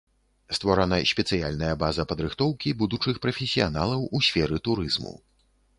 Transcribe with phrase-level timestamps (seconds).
[0.57, 5.17] Створана спецыяльная база падрыхтоўкі будучых прафесіяналаў у сферы турызму.